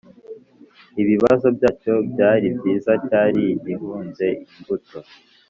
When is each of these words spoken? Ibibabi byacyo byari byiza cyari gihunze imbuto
Ibibabi 1.01 1.47
byacyo 1.57 1.93
byari 2.11 2.47
byiza 2.57 2.91
cyari 3.07 3.43
gihunze 3.65 4.27
imbuto 4.53 4.97